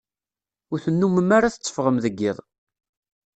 [0.71, 2.37] Ur tennumem ara tetteffɣem deg iḍ.